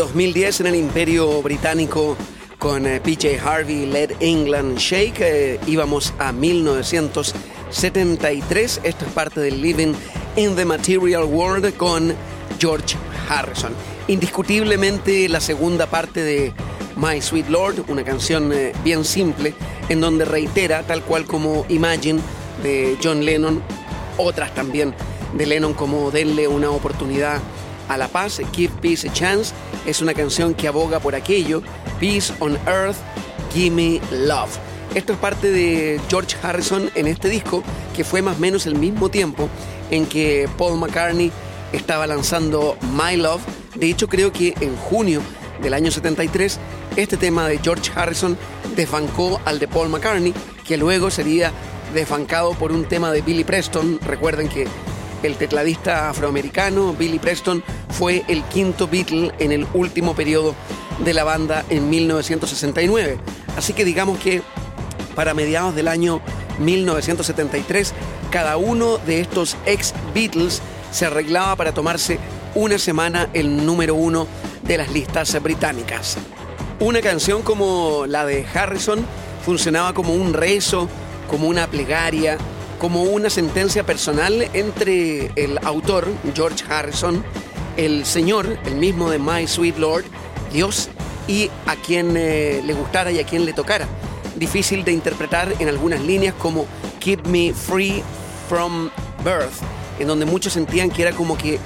2010 0.01 0.61
en 0.61 0.67
el 0.67 0.75
Imperio 0.75 1.41
Británico 1.43 2.17
con 2.57 2.87
eh, 2.87 2.99
PJ 2.99 3.39
Harvey, 3.39 3.85
Led 3.85 4.13
England 4.19 4.79
Shake. 4.79 5.19
Eh, 5.19 5.59
íbamos 5.67 6.11
a 6.17 6.31
1973. 6.31 8.81
Esto 8.83 9.05
es 9.05 9.11
parte 9.11 9.41
del 9.41 9.61
Living 9.61 9.93
in 10.37 10.55
the 10.55 10.65
Material 10.65 11.25
World 11.25 11.77
con 11.77 12.15
George 12.57 12.97
Harrison. 13.29 13.73
Indiscutiblemente 14.07 15.29
la 15.29 15.39
segunda 15.39 15.85
parte 15.85 16.23
de 16.23 16.51
My 16.95 17.21
Sweet 17.21 17.49
Lord, 17.49 17.85
una 17.87 18.03
canción 18.03 18.51
eh, 18.51 18.73
bien 18.83 19.05
simple, 19.05 19.53
en 19.87 20.01
donde 20.01 20.25
reitera, 20.25 20.81
tal 20.81 21.03
cual 21.03 21.27
como 21.27 21.63
Imagine 21.69 22.19
de 22.63 22.97
John 23.03 23.23
Lennon, 23.23 23.61
otras 24.17 24.55
también 24.55 24.95
de 25.37 25.45
Lennon 25.45 25.75
como 25.75 26.09
Denle 26.09 26.47
una 26.47 26.71
oportunidad 26.71 27.39
a 27.91 27.97
la 27.97 28.07
paz, 28.07 28.41
Give 28.53 28.73
Peace 28.81 29.09
a 29.09 29.13
Chance, 29.13 29.53
es 29.85 30.01
una 30.01 30.13
canción 30.13 30.53
que 30.53 30.67
aboga 30.69 30.99
por 30.99 31.13
aquello, 31.13 31.61
Peace 31.99 32.33
on 32.39 32.57
Earth, 32.65 32.95
Give 33.53 33.75
Me 33.75 33.99
Love. 34.11 34.57
Esto 34.95 35.13
es 35.13 35.19
parte 35.19 35.51
de 35.51 35.99
George 36.09 36.37
Harrison 36.41 36.89
en 36.95 37.07
este 37.07 37.27
disco, 37.27 37.63
que 37.95 38.05
fue 38.05 38.21
más 38.21 38.37
o 38.37 38.39
menos 38.39 38.65
el 38.65 38.75
mismo 38.75 39.09
tiempo 39.09 39.49
en 39.89 40.05
que 40.05 40.49
Paul 40.57 40.79
McCartney 40.79 41.31
estaba 41.73 42.07
lanzando 42.07 42.77
My 42.93 43.17
Love. 43.17 43.41
De 43.75 43.89
hecho, 43.89 44.07
creo 44.07 44.31
que 44.31 44.53
en 44.61 44.75
junio 44.77 45.21
del 45.61 45.73
año 45.73 45.91
73, 45.91 46.59
este 46.95 47.17
tema 47.17 47.47
de 47.49 47.57
George 47.57 47.91
Harrison 47.93 48.37
desbancó 48.75 49.41
al 49.43 49.59
de 49.59 49.67
Paul 49.67 49.89
McCartney, 49.89 50.33
que 50.65 50.77
luego 50.77 51.11
sería 51.11 51.51
desbancado 51.93 52.53
por 52.53 52.71
un 52.71 52.85
tema 52.85 53.11
de 53.11 53.21
Billy 53.21 53.43
Preston. 53.43 53.99
Recuerden 54.05 54.47
que 54.47 54.65
el 55.23 55.35
tecladista 55.35 56.09
afroamericano 56.09 56.93
Billy 56.93 57.19
Preston 57.19 57.63
fue 57.89 58.23
el 58.27 58.43
quinto 58.43 58.87
Beatle 58.87 59.31
en 59.39 59.51
el 59.51 59.67
último 59.73 60.15
periodo 60.15 60.55
de 61.03 61.13
la 61.13 61.23
banda 61.23 61.65
en 61.69 61.89
1969. 61.89 63.19
Así 63.57 63.73
que 63.73 63.85
digamos 63.85 64.19
que 64.19 64.41
para 65.15 65.33
mediados 65.33 65.75
del 65.75 65.87
año 65.87 66.21
1973, 66.59 67.93
cada 68.29 68.57
uno 68.57 68.97
de 68.99 69.21
estos 69.21 69.57
ex 69.65 69.93
Beatles 70.13 70.61
se 70.91 71.05
arreglaba 71.05 71.55
para 71.55 71.73
tomarse 71.73 72.19
una 72.55 72.77
semana 72.77 73.29
el 73.33 73.65
número 73.65 73.95
uno 73.95 74.27
de 74.63 74.77
las 74.77 74.91
listas 74.91 75.41
británicas. 75.41 76.17
Una 76.79 77.01
canción 77.01 77.41
como 77.41 78.05
la 78.07 78.25
de 78.25 78.45
Harrison 78.53 79.05
funcionaba 79.45 79.93
como 79.93 80.13
un 80.13 80.33
rezo, 80.33 80.87
como 81.29 81.47
una 81.47 81.67
plegaria, 81.67 82.37
como 82.81 83.03
una 83.03 83.29
sentencia 83.29 83.85
personal 83.85 84.49
entre 84.53 85.31
el 85.35 85.59
autor, 85.63 86.07
George 86.33 86.65
Harrison, 86.67 87.23
el 87.77 88.07
señor, 88.07 88.57
el 88.65 88.73
mismo 88.73 89.11
de 89.11 89.19
My 89.19 89.45
Sweet 89.45 89.77
Lord, 89.77 90.03
Dios, 90.51 90.89
y 91.27 91.51
a 91.67 91.75
quien 91.75 92.17
eh, 92.17 92.63
le 92.65 92.73
gustara 92.73 93.11
y 93.11 93.19
a 93.19 93.23
quien 93.23 93.45
le 93.45 93.53
tocara. 93.53 93.87
Difícil 94.35 94.83
de 94.83 94.93
interpretar 94.93 95.53
en 95.59 95.69
algunas 95.69 96.01
líneas 96.01 96.33
como 96.33 96.65
Keep 96.99 97.27
Me 97.27 97.53
Free 97.53 98.01
from 98.49 98.89
Birth, 99.23 99.61
en 99.99 100.07
donde 100.07 100.25
muchos 100.25 100.53
sentían 100.53 100.89
que 100.89 101.03
era 101.03 101.11
como 101.11 101.37
que 101.37 101.59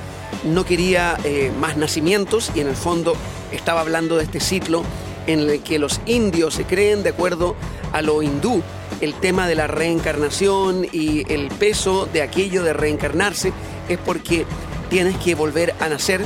no 0.43 0.65
quería 0.65 1.17
eh, 1.23 1.49
más 1.61 1.77
nacimientos 1.77 2.51
y 2.53 2.59
en 2.59 2.67
el 2.67 2.75
fondo 2.75 3.15
estaba 3.53 3.79
hablando 3.79 4.17
de 4.17 4.25
este 4.25 4.41
ciclo 4.41 4.83
en 5.27 5.39
el 5.39 5.63
que 5.63 5.79
los 5.79 6.01
indios 6.07 6.55
se 6.55 6.65
creen 6.65 7.03
de 7.03 7.11
acuerdo 7.11 7.55
a 7.93 8.01
lo 8.01 8.21
hindú, 8.21 8.61
el 9.01 9.13
tema 9.15 9.47
de 9.47 9.55
la 9.55 9.67
reencarnación 9.67 10.85
y 10.91 11.31
el 11.31 11.49
peso 11.49 12.07
de 12.11 12.21
aquello 12.21 12.63
de 12.63 12.73
reencarnarse 12.73 13.53
es 13.89 13.97
porque 13.97 14.45
tienes 14.89 15.17
que 15.17 15.35
volver 15.35 15.73
a 15.79 15.89
nacer 15.89 16.21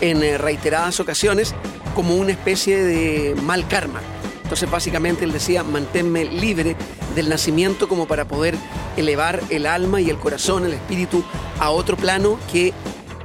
en 0.00 0.22
eh, 0.22 0.38
reiteradas 0.38 1.00
ocasiones 1.00 1.54
como 1.94 2.14
una 2.16 2.32
especie 2.32 2.82
de 2.82 3.34
mal 3.42 3.66
karma. 3.68 4.00
Entonces 4.42 4.70
básicamente 4.70 5.24
él 5.24 5.32
decía, 5.32 5.62
manténme 5.62 6.24
libre 6.24 6.76
del 7.14 7.28
nacimiento 7.28 7.88
como 7.88 8.06
para 8.06 8.26
poder 8.26 8.54
elevar 8.96 9.40
el 9.50 9.66
alma 9.66 10.00
y 10.00 10.10
el 10.10 10.18
corazón, 10.18 10.66
el 10.66 10.74
espíritu 10.74 11.24
a 11.58 11.70
otro 11.70 11.96
plano 11.96 12.38
que 12.52 12.72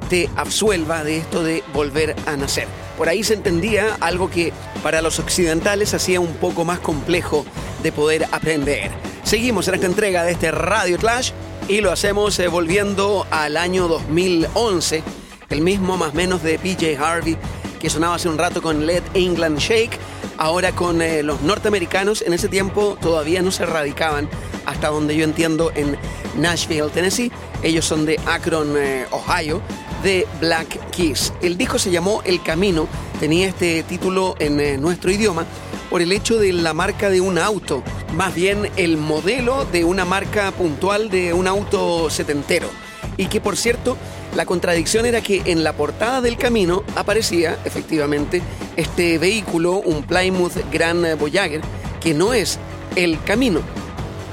te 0.09 0.29
absuelva 0.35 1.03
de 1.03 1.17
esto 1.17 1.43
de 1.43 1.63
volver 1.73 2.15
a 2.25 2.37
nacer. 2.37 2.67
Por 2.97 3.09
ahí 3.09 3.23
se 3.23 3.33
entendía 3.33 3.97
algo 3.99 4.29
que 4.29 4.53
para 4.81 5.01
los 5.01 5.19
occidentales 5.19 5.93
hacía 5.93 6.19
un 6.19 6.33
poco 6.35 6.63
más 6.63 6.79
complejo 6.79 7.45
de 7.83 7.91
poder 7.91 8.27
aprender. 8.31 8.91
Seguimos 9.23 9.67
en 9.67 9.75
esta 9.75 9.87
entrega 9.87 10.23
de 10.23 10.31
este 10.31 10.51
Radio 10.51 10.97
Clash 10.97 11.31
y 11.67 11.81
lo 11.81 11.91
hacemos 11.91 12.37
eh, 12.39 12.47
volviendo 12.47 13.25
al 13.31 13.57
año 13.57 13.87
2011, 13.87 15.03
el 15.49 15.61
mismo 15.61 15.97
más 15.97 16.13
menos 16.13 16.43
de 16.43 16.57
PJ 16.59 16.97
Harvey 16.97 17.37
que 17.77 17.89
sonaba 17.89 18.15
hace 18.15 18.29
un 18.29 18.37
rato 18.37 18.61
con 18.61 18.85
Let 18.85 19.03
England 19.13 19.59
Shake, 19.59 19.97
ahora 20.37 20.71
con 20.71 21.01
eh, 21.01 21.23
los 21.23 21.41
norteamericanos, 21.41 22.21
en 22.21 22.33
ese 22.33 22.47
tiempo 22.47 22.97
todavía 22.99 23.41
no 23.41 23.51
se 23.51 23.65
radicaban, 23.65 24.29
hasta 24.65 24.89
donde 24.89 25.15
yo 25.15 25.23
entiendo, 25.23 25.71
en 25.75 25.97
Nashville, 26.37 26.89
Tennessee, 26.89 27.31
ellos 27.63 27.85
son 27.85 28.05
de 28.05 28.19
Akron, 28.25 28.73
eh, 28.77 29.05
Ohio, 29.11 29.61
de 30.03 30.27
Black 30.39 30.91
Keys. 30.91 31.33
El 31.41 31.57
disco 31.57 31.79
se 31.79 31.91
llamó 31.91 32.21
El 32.23 32.41
Camino, 32.41 32.87
tenía 33.19 33.47
este 33.47 33.83
título 33.83 34.35
en 34.39 34.59
eh, 34.59 34.77
nuestro 34.77 35.11
idioma 35.11 35.45
por 35.89 36.01
el 36.01 36.11
hecho 36.11 36.37
de 36.37 36.53
la 36.53 36.73
marca 36.73 37.09
de 37.09 37.21
un 37.21 37.37
auto, 37.37 37.83
más 38.13 38.33
bien 38.33 38.69
el 38.77 38.97
modelo 38.97 39.65
de 39.65 39.83
una 39.83 40.05
marca 40.05 40.51
puntual 40.51 41.09
de 41.09 41.33
un 41.33 41.47
auto 41.47 42.09
setentero. 42.09 42.69
Y 43.17 43.27
que 43.27 43.41
por 43.41 43.57
cierto, 43.57 43.97
la 44.35 44.45
contradicción 44.45 45.05
era 45.05 45.21
que 45.21 45.41
en 45.45 45.63
la 45.63 45.73
portada 45.73 46.21
del 46.21 46.37
camino 46.37 46.83
aparecía 46.95 47.57
efectivamente 47.65 48.41
este 48.75 49.17
vehículo, 49.17 49.73
un 49.79 50.03
Plymouth 50.03 50.57
Grand 50.71 51.17
Voyager, 51.17 51.61
que 51.99 52.13
no 52.13 52.33
es 52.33 52.59
el 52.95 53.21
camino. 53.23 53.61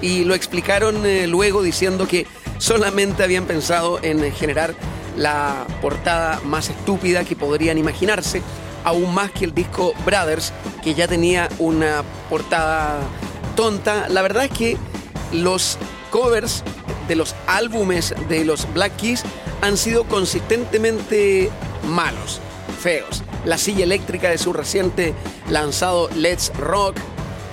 Y 0.02 0.24
lo 0.24 0.34
explicaron 0.34 1.06
eh, 1.06 1.26
luego 1.26 1.62
diciendo 1.62 2.06
que 2.06 2.26
solamente 2.58 3.22
habían 3.22 3.44
pensado 3.44 3.98
en 4.02 4.30
generar 4.32 4.74
la 5.16 5.66
portada 5.80 6.40
más 6.44 6.68
estúpida 6.68 7.24
que 7.24 7.36
podrían 7.36 7.78
imaginarse, 7.78 8.42
aún 8.84 9.14
más 9.14 9.30
que 9.32 9.44
el 9.44 9.54
disco 9.54 9.94
Brothers, 10.04 10.52
que 10.82 10.94
ya 10.94 11.08
tenía 11.08 11.48
una 11.58 12.02
portada 12.30 13.00
tonta. 13.56 14.08
La 14.08 14.22
verdad 14.22 14.44
es 14.44 14.50
que 14.50 14.76
los 15.32 15.78
covers 16.10 16.62
de 17.08 17.16
los 17.16 17.34
álbumes 17.46 18.14
de 18.28 18.44
los 18.44 18.72
Black 18.72 18.96
Keys 18.96 19.22
han 19.62 19.76
sido 19.76 20.04
consistentemente 20.04 21.50
malos, 21.88 22.40
feos. 22.80 23.22
La 23.44 23.58
silla 23.58 23.84
eléctrica 23.84 24.30
de 24.30 24.38
su 24.38 24.52
reciente 24.52 25.14
lanzado 25.50 26.08
Let's 26.14 26.52
Rock, 26.58 26.96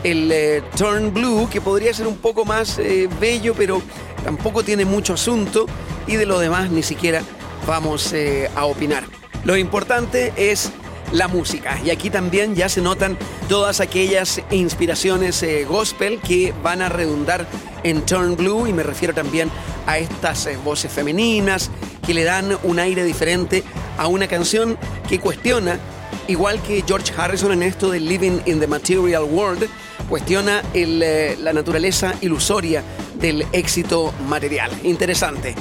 el 0.04 0.32
eh, 0.32 0.64
Turn 0.78 1.14
Blue, 1.14 1.50
que 1.50 1.62
podría 1.62 1.94
ser 1.94 2.08
un 2.08 2.18
poco 2.18 2.46
más 2.46 2.80
eh, 2.80 3.10
bello, 3.20 3.54
pero 3.56 3.82
tampoco 4.24 4.64
tiene 4.64 4.86
mucho 4.86 5.14
asunto, 5.14 5.66
y 6.08 6.16
de 6.16 6.26
lo 6.26 6.40
demás 6.40 6.72
ni 6.72 6.84
siquiera 6.84 7.22
vamos 7.68 8.14
eh, 8.14 8.50
a 8.56 8.66
opinar. 8.66 9.04
Lo 9.44 9.58
importante 9.58 10.34
es 10.38 10.72
la 11.12 11.28
música 11.28 11.80
y 11.84 11.90
aquí 11.90 12.10
también 12.10 12.56
ya 12.56 12.70
se 12.70 12.82
notan 12.82 13.18
todas 13.50 13.80
aquellas 13.80 14.42
inspiraciones 14.52 15.42
eh, 15.44 15.66
gospel 15.66 16.20
que 16.20 16.54
van 16.64 16.82
a 16.82 16.90
redundar 16.90 17.48
en 17.84 18.06
Turn 18.06 18.36
Blue 18.36 18.68
y 18.68 18.74
me 18.74 18.84
refiero 18.84 19.14
también 19.14 19.50
a 19.88 19.98
estas 19.98 20.46
eh, 20.46 20.58
voces 20.64 20.92
femeninas 20.92 21.70
que 22.06 22.14
le 22.14 22.24
dan 22.24 22.58
un 22.64 22.80
aire 22.80 23.04
diferente 23.04 23.64
a 23.98 24.08
una 24.08 24.28
canción 24.28 24.78
que 25.08 25.20
cuestiona, 25.20 25.80
igual 26.28 26.62
que 26.62 26.84
George 26.88 27.14
Harrison 27.16 27.52
en 27.52 27.64
esto 27.64 27.92
de 27.92 28.00
Living 28.00 28.40
in 28.46 28.60
the 28.60 28.68
Material 28.68 29.24
World, 29.24 29.68
cuestiona 30.10 30.62
la 30.74 31.54
naturaleza 31.54 32.14
ilusoria 32.22 32.84
del 33.16 33.46
éxito 33.54 34.14
material. 34.28 34.72
Interesante. 34.84 35.56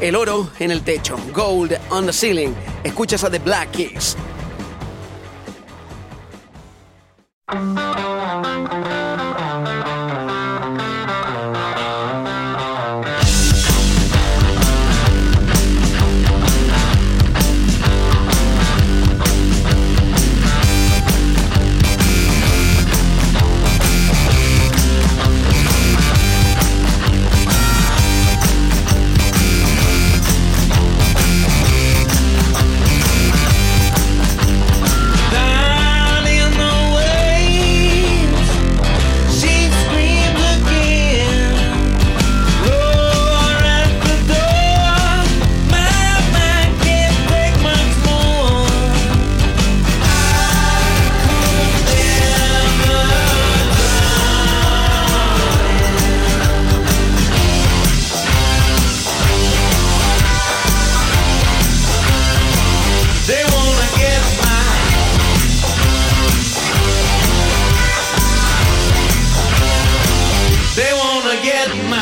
El 0.00 0.14
oro 0.14 0.50
en 0.60 0.70
el 0.70 0.82
techo, 0.82 1.16
gold 1.34 1.76
on 1.90 2.06
the 2.06 2.12
ceiling. 2.12 2.54
Escuchas 2.84 3.24
a 3.24 3.30
The 3.30 3.40
Black 3.40 3.72
Keys. 3.72 4.16
Thank 7.50 7.78
you. 7.78 7.87
my 71.76 71.97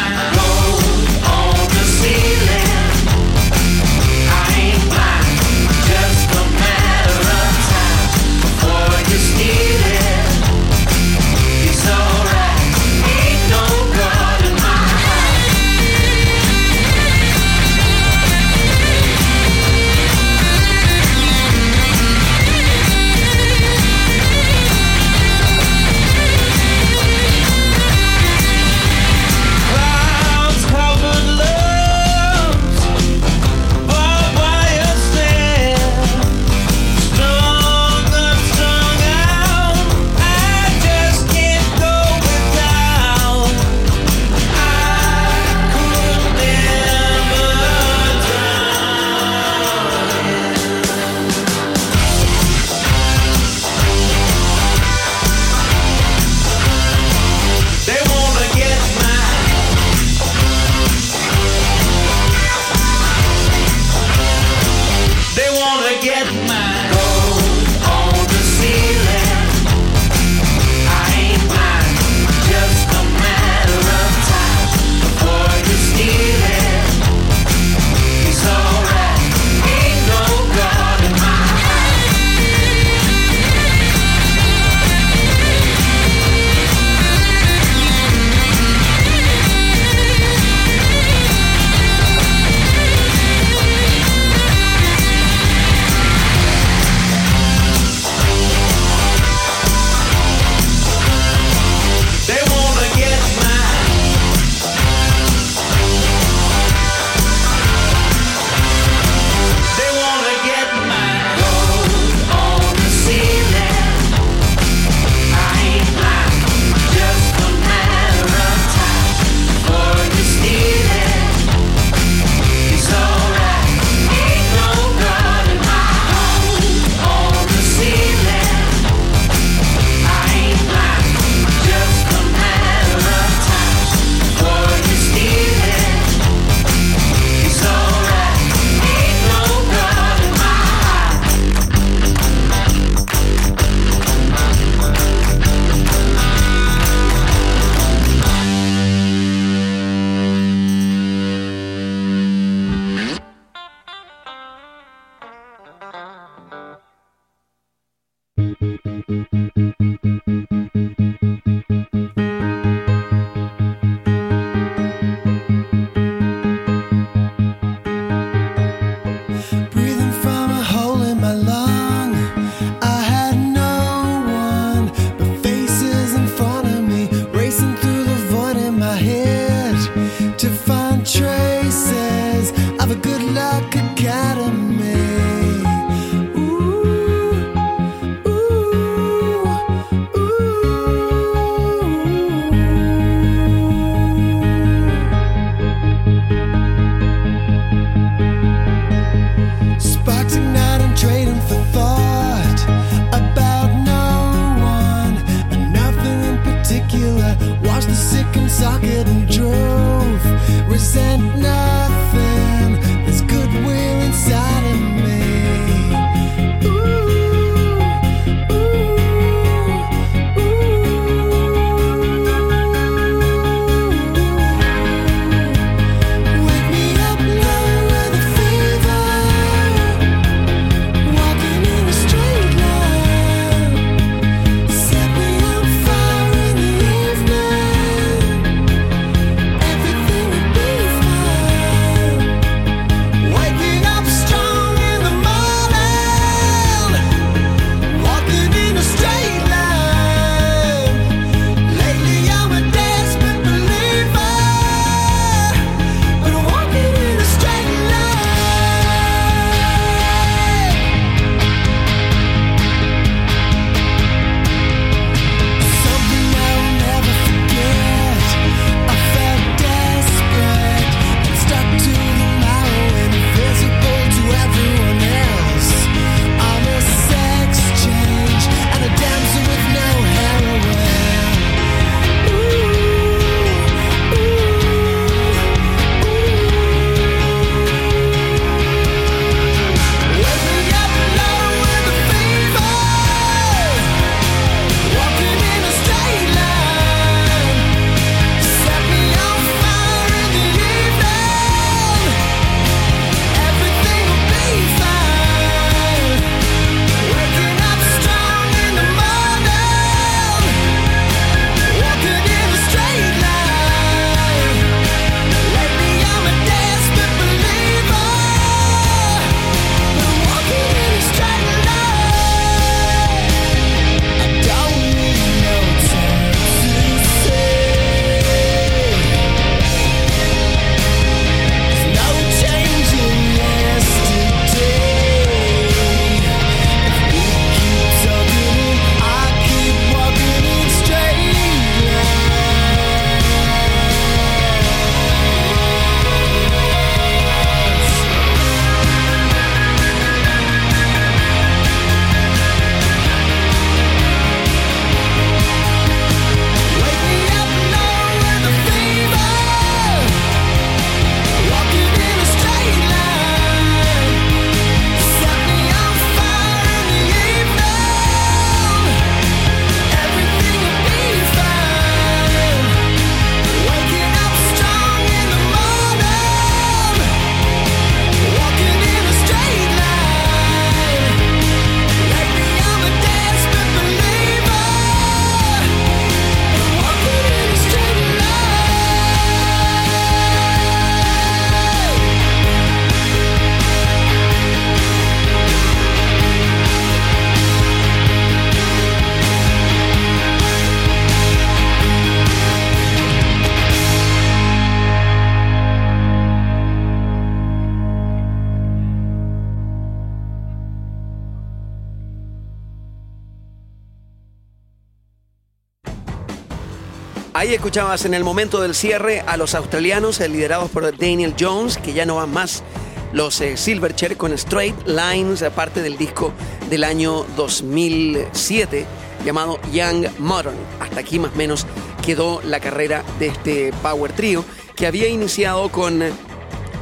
Ahí 417.46 417.54
escuchabas 417.54 418.04
en 418.04 418.12
el 418.12 418.24
momento 418.24 418.60
del 418.60 418.74
cierre 418.74 419.20
a 419.20 419.36
los 419.36 419.54
australianos 419.54 420.20
eh, 420.20 420.28
liderados 420.28 420.68
por 420.68 420.98
Daniel 420.98 421.32
Jones, 421.38 421.78
que 421.78 421.92
ya 421.92 422.04
no 422.04 422.16
van 422.16 422.32
más 422.32 422.64
los 423.12 423.40
eh, 423.40 423.56
Silverchair 423.56 424.16
con 424.16 424.32
Straight 424.32 424.74
Lines, 424.84 425.44
aparte 425.44 425.80
del 425.80 425.96
disco 425.96 426.32
del 426.68 426.82
año 426.82 427.24
2007 427.36 428.84
llamado 429.24 429.60
Young 429.72 430.08
Modern. 430.18 430.56
Hasta 430.80 430.98
aquí 430.98 431.20
más 431.20 431.34
o 431.34 431.36
menos 431.36 431.68
quedó 432.04 432.40
la 432.42 432.58
carrera 432.58 433.04
de 433.20 433.28
este 433.28 433.72
Power 433.80 434.10
Trio 434.10 434.44
que 434.74 434.88
había 434.88 435.06
iniciado 435.06 435.68
con 435.68 436.02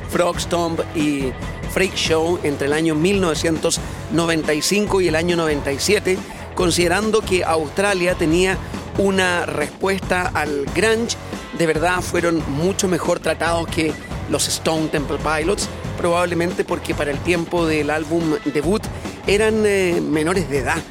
Frog 0.08 0.40
Stomp 0.40 0.80
y 0.96 1.30
Freak 1.74 1.94
Show 1.94 2.38
entre 2.42 2.68
el 2.68 2.72
año 2.72 2.94
1995 2.94 5.02
y 5.02 5.08
el 5.08 5.16
año 5.16 5.36
97, 5.36 6.16
considerando 6.54 7.20
que 7.20 7.44
Australia 7.44 8.14
tenía 8.14 8.56
una 8.98 9.46
respuesta 9.46 10.30
al 10.34 10.66
grunge, 10.74 11.16
de 11.58 11.66
verdad 11.66 12.00
fueron 12.00 12.42
mucho 12.50 12.88
mejor 12.88 13.20
tratados 13.20 13.66
que 13.68 13.92
los 14.30 14.48
Stone 14.48 14.88
Temple 14.88 15.18
Pilots, 15.18 15.68
probablemente 15.98 16.64
porque 16.64 16.94
para 16.94 17.10
el 17.10 17.18
tiempo 17.18 17.66
del 17.66 17.90
álbum 17.90 18.36
debut 18.52 18.82
eran 19.26 19.64
eh, 19.66 20.00
menores 20.00 20.48
de 20.48 20.58
edad, 20.58 20.82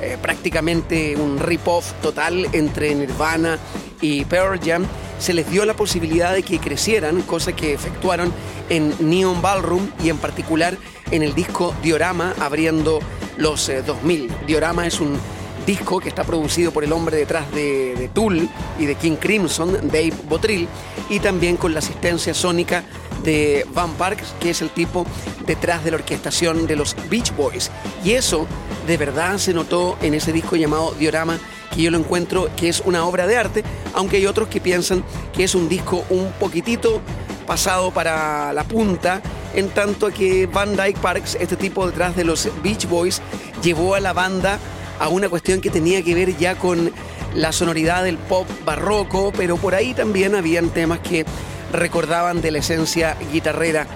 eh, 0.00 0.16
prácticamente 0.20 1.16
un 1.16 1.38
rip-off 1.38 1.92
total 2.02 2.48
entre 2.52 2.94
Nirvana 2.94 3.58
y 4.00 4.24
Pearl 4.24 4.58
Jam, 4.60 4.86
se 5.18 5.32
les 5.32 5.48
dio 5.48 5.64
la 5.64 5.74
posibilidad 5.74 6.32
de 6.34 6.42
que 6.42 6.58
crecieran, 6.58 7.22
cosa 7.22 7.52
que 7.52 7.72
efectuaron 7.72 8.32
en 8.68 8.94
Neon 8.98 9.40
Ballroom 9.40 9.88
y 10.02 10.08
en 10.08 10.18
particular 10.18 10.76
en 11.12 11.22
el 11.22 11.34
disco 11.34 11.74
Diorama 11.82 12.34
abriendo 12.40 12.98
los 13.36 13.70
2000. 13.86 14.24
Eh, 14.24 14.28
Diorama 14.46 14.86
es 14.86 14.98
un 15.00 15.16
disco 15.64 16.00
que 16.00 16.08
está 16.08 16.24
producido 16.24 16.72
por 16.72 16.84
el 16.84 16.92
hombre 16.92 17.16
detrás 17.16 17.50
de, 17.52 17.94
de, 17.96 18.08
Tool 18.08 18.48
y 18.78 18.86
de 18.86 18.94
King 18.94 19.16
Crimson, 19.16 19.88
Dave 19.88 20.12
Botrill, 20.28 20.68
y 21.08 21.20
también 21.20 21.56
con 21.56 21.72
la 21.72 21.78
asistencia 21.78 22.34
sónica 22.34 22.84
de 23.22 23.66
Van 23.72 23.92
Parks, 23.94 24.34
que 24.40 24.50
es 24.50 24.62
el 24.62 24.70
tipo 24.70 25.06
detrás 25.46 25.84
de 25.84 25.90
la 25.90 25.98
orquestación 25.98 26.66
de 26.66 26.76
los 26.76 26.96
Beach 27.08 27.34
Boys. 27.36 27.70
Y 28.04 28.12
eso 28.12 28.46
de 28.86 28.96
verdad 28.96 29.38
se 29.38 29.54
notó 29.54 29.96
en 30.02 30.14
ese 30.14 30.32
disco 30.32 30.56
llamado 30.56 30.92
Diorama, 30.92 31.38
que 31.74 31.82
yo 31.82 31.90
lo 31.90 31.98
encuentro 31.98 32.48
que 32.56 32.68
es 32.68 32.82
una 32.84 33.04
obra 33.06 33.26
de 33.26 33.36
arte, 33.36 33.64
aunque 33.94 34.16
hay 34.16 34.26
otros 34.26 34.48
que 34.48 34.60
piensan 34.60 35.04
que 35.32 35.44
es 35.44 35.54
un 35.54 35.68
disco 35.68 36.04
un 36.10 36.32
poquitito 36.32 37.00
pasado 37.46 37.90
para 37.90 38.52
la 38.52 38.64
punta, 38.64 39.20
en 39.54 39.68
tanto 39.70 40.10
que 40.10 40.46
Van 40.46 40.76
Dyke 40.76 40.98
Parks, 40.98 41.36
este 41.40 41.56
tipo 41.56 41.86
detrás 41.86 42.16
de 42.16 42.24
los 42.24 42.48
Beach 42.62 42.88
Boys, 42.88 43.20
llevó 43.62 43.94
a 43.94 44.00
la 44.00 44.12
banda 44.12 44.58
a 45.02 45.08
una 45.08 45.28
cuestión 45.28 45.60
que 45.60 45.68
tenía 45.68 46.00
que 46.02 46.14
ver 46.14 46.36
ya 46.38 46.54
con 46.54 46.92
la 47.34 47.50
sonoridad 47.50 48.04
del 48.04 48.18
pop 48.18 48.46
barroco, 48.64 49.32
pero 49.36 49.56
por 49.56 49.74
ahí 49.74 49.94
también 49.94 50.36
habían 50.36 50.70
temas 50.70 51.00
que 51.00 51.26
recordaban 51.72 52.40
de 52.40 52.52
la 52.52 52.58
esencia 52.58 53.16
guitarrera 53.32 53.88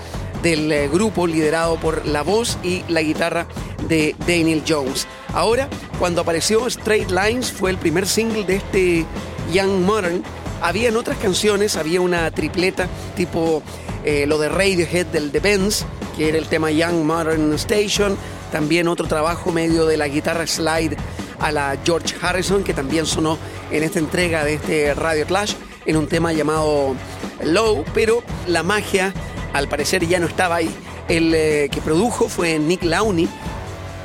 del 0.42 0.72
eh, 0.72 0.88
grupo 0.88 1.28
liderado 1.28 1.76
por 1.76 2.04
la 2.06 2.22
voz 2.22 2.58
y 2.64 2.82
la 2.88 3.02
guitarra 3.02 3.46
de 3.86 4.16
Daniel 4.26 4.64
Jones. 4.66 5.06
Ahora, 5.32 5.68
cuando 6.00 6.22
apareció 6.22 6.66
Straight 6.66 7.12
Lines, 7.12 7.52
fue 7.52 7.70
el 7.70 7.78
primer 7.78 8.08
single 8.08 8.42
de 8.42 8.56
este 8.56 9.06
Young 9.52 9.82
Modern. 9.82 10.24
Habían 10.60 10.96
otras 10.96 11.18
canciones, 11.18 11.76
había 11.76 12.00
una 12.00 12.28
tripleta 12.32 12.88
tipo 13.14 13.62
eh, 14.04 14.26
lo 14.26 14.38
de 14.38 14.48
Radiohead 14.48 15.06
del 15.06 15.30
The 15.30 15.38
Benz, 15.38 15.84
que 16.16 16.30
era 16.30 16.38
el 16.38 16.48
tema 16.48 16.72
Young 16.72 17.04
Modern 17.04 17.52
Station, 17.54 18.16
también 18.50 18.88
otro 18.88 19.06
trabajo 19.06 19.52
medio 19.52 19.86
de 19.86 19.96
la 19.96 20.08
guitarra 20.08 20.46
slide 20.46 20.96
a 21.40 21.52
la 21.52 21.76
George 21.84 22.14
Harrison, 22.20 22.64
que 22.64 22.74
también 22.74 23.06
sonó 23.06 23.38
en 23.70 23.82
esta 23.82 23.98
entrega 23.98 24.44
de 24.44 24.54
este 24.54 24.94
Radio 24.94 25.26
Clash, 25.26 25.54
en 25.84 25.96
un 25.96 26.06
tema 26.06 26.32
llamado 26.32 26.94
Low, 27.42 27.84
pero 27.94 28.22
la 28.46 28.62
magia 28.62 29.12
al 29.52 29.68
parecer 29.68 30.06
ya 30.06 30.18
no 30.18 30.26
estaba 30.26 30.56
ahí. 30.56 30.70
El 31.08 31.34
eh, 31.34 31.68
que 31.70 31.80
produjo 31.80 32.28
fue 32.28 32.58
Nick 32.58 32.82
Launey. 32.82 33.28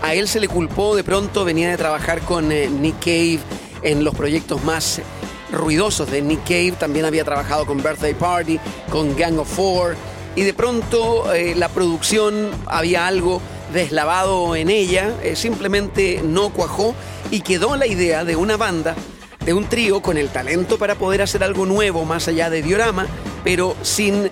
A 0.01 0.13
él 0.13 0.27
se 0.27 0.39
le 0.39 0.47
culpó, 0.47 0.95
de 0.95 1.03
pronto 1.03 1.45
venía 1.45 1.69
de 1.69 1.77
trabajar 1.77 2.21
con 2.21 2.51
eh, 2.51 2.69
Nick 2.69 2.99
Cave 2.99 3.39
en 3.83 4.03
los 4.03 4.15
proyectos 4.15 4.63
más 4.63 5.01
ruidosos 5.51 6.09
de 6.09 6.21
Nick 6.21 6.43
Cave. 6.43 6.73
También 6.73 7.05
había 7.05 7.23
trabajado 7.23 7.65
con 7.65 7.81
Birthday 7.83 8.13
Party, 8.13 8.59
con 8.91 9.15
Gang 9.15 9.39
of 9.39 9.47
Four. 9.47 9.95
Y 10.35 10.43
de 10.43 10.53
pronto 10.53 11.33
eh, 11.33 11.55
la 11.55 11.69
producción 11.69 12.49
había 12.65 13.05
algo 13.05 13.41
deslavado 13.73 14.55
en 14.55 14.69
ella, 14.69 15.13
simplemente 15.35 16.21
no 16.23 16.49
cuajó 16.49 16.95
y 17.29 17.41
quedó 17.41 17.75
la 17.75 17.87
idea 17.87 18.25
de 18.25 18.35
una 18.35 18.57
banda, 18.57 18.95
de 19.45 19.53
un 19.53 19.67
trío 19.67 20.01
con 20.01 20.17
el 20.17 20.29
talento 20.29 20.77
para 20.77 20.95
poder 20.95 21.21
hacer 21.21 21.43
algo 21.43 21.65
nuevo 21.65 22.05
más 22.05 22.27
allá 22.27 22.49
de 22.49 22.61
diorama, 22.61 23.07
pero 23.43 23.75
sin 23.81 24.29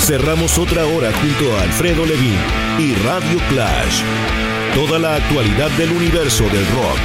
Cerramos 0.00 0.56
otra 0.58 0.86
hora 0.86 1.12
junto 1.12 1.54
a 1.56 1.62
Alfredo 1.62 2.06
Levin 2.06 2.38
y 2.78 2.94
Radio 3.04 3.40
Clash. 3.48 4.02
Toda 4.74 5.00
la 5.00 5.16
actualidad 5.16 5.70
del 5.70 5.90
universo 5.90 6.44
del 6.44 6.64
rock. 6.68 7.00